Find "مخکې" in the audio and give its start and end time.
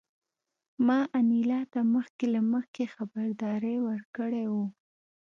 1.95-2.25, 2.53-2.85